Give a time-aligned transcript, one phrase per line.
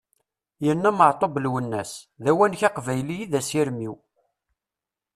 [0.65, 1.91] Yenna Meɛtub Lwennas:
[2.23, 3.95] "d awanek aqbayli i d asirem-iw!"